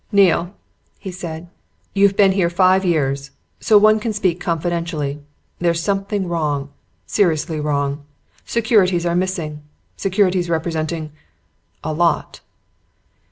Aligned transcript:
"Neale!" 0.11 0.51
he 0.97 1.11
said. 1.11 1.47
"You've 1.93 2.15
been 2.15 2.31
here 2.31 2.49
five 2.49 2.83
years, 2.83 3.29
so 3.59 3.77
one 3.77 3.99
can 3.99 4.13
speak 4.13 4.39
confidentially. 4.41 5.19
There's 5.59 5.79
something 5.79 6.27
wrong 6.27 6.71
seriously 7.05 7.59
wrong. 7.59 8.01
Securities 8.43 9.05
are 9.05 9.13
missing. 9.13 9.61
Securities 9.97 10.49
representing 10.49 11.11
a 11.83 11.93
lot!" 11.93 12.39